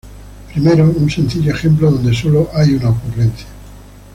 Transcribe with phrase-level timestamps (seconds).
[0.51, 3.45] Primero un sencillo ejemplo donde sólo hay una ocurrencia.